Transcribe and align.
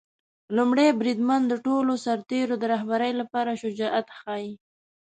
لومړی 0.55 0.87
بریدمن 0.99 1.41
د 1.47 1.53
ټولو 1.65 1.91
سرتیرو 2.05 2.55
د 2.59 2.63
رهبری 2.73 3.11
لپاره 3.21 3.59
شجاعت 3.61 4.07
ښيي. 4.19 4.51